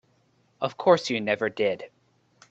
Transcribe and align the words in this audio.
Of 0.59 0.77
course 0.77 1.11
you 1.11 1.21
never 1.21 1.47
did. 1.47 1.91